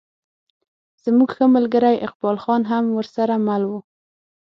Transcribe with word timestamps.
زموږ 1.03 1.29
ښه 1.35 1.45
ملګری 1.55 1.95
اقبال 2.07 2.37
خان 2.43 2.61
هم 2.71 2.85
ورسره 2.97 3.35
مل 3.47 3.63
و. 3.69 3.71